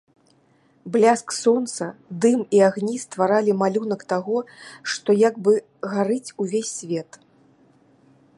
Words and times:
Бляск 0.93 1.33
сонца, 1.41 1.83
дым 2.25 2.39
і 2.59 2.63
агні 2.69 2.95
стваралі 3.05 3.51
малюнак 3.61 4.01
таго, 4.15 4.37
што 4.95 5.09
як 5.27 5.35
бы 5.49 5.53
гарыць 5.93 6.35
увесь 6.47 6.73
свет. 6.81 7.23